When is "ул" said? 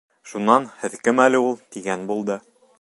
1.51-1.55